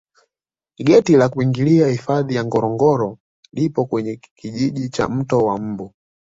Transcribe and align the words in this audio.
geti 0.85 1.15
la 1.17 1.29
kuingia 1.29 1.87
hifadhi 1.87 2.35
ya 2.35 2.45
ngorongoro 2.45 3.17
lipo 3.53 3.85
kwenye 3.85 4.19
kijiji 4.35 4.89
cha 4.89 5.09
mto 5.09 5.37
wa 5.39 5.57
mbu 5.59 5.93